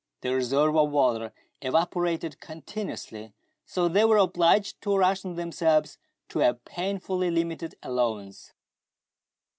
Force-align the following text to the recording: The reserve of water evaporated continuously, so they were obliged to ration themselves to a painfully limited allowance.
The 0.21 0.33
reserve 0.33 0.75
of 0.75 0.89
water 0.89 1.31
evaporated 1.61 2.39
continuously, 2.39 3.33
so 3.67 3.87
they 3.87 4.03
were 4.03 4.17
obliged 4.17 4.81
to 4.81 4.97
ration 4.97 5.35
themselves 5.35 5.99
to 6.29 6.41
a 6.41 6.55
painfully 6.55 7.29
limited 7.29 7.75
allowance. 7.83 8.51